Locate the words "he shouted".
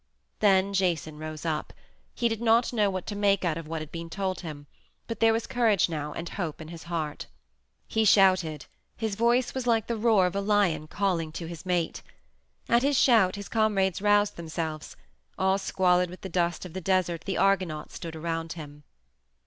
7.87-8.65